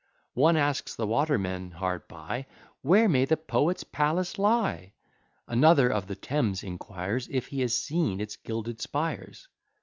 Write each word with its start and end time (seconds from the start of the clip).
One 0.33 0.57
asks 0.57 0.95
the 0.95 1.05
watermen 1.05 1.69
hard 1.69 2.07
by, 2.07 2.47
"Where 2.81 3.07
may 3.07 3.25
the 3.25 3.37
Poet's 3.37 3.83
palace 3.83 4.39
lie?" 4.39 4.93
Another 5.47 5.89
of 5.91 6.07
the 6.07 6.15
Thames 6.15 6.63
inquires, 6.63 7.27
If 7.29 7.45
he 7.49 7.61
has 7.61 7.75
seen 7.75 8.19
its 8.19 8.35
gilded 8.35 8.81
spires? 8.81 9.47